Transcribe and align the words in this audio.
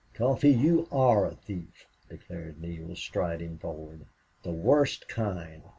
"Coffee, 0.15 0.49
you 0.49 0.87
ARE 0.91 1.27
a 1.27 1.35
thief," 1.35 1.85
declared 2.09 2.59
Neale, 2.59 2.95
striding 2.95 3.59
forward. 3.59 4.07
"The 4.41 4.49
worst 4.51 5.07
kind. 5.07 5.61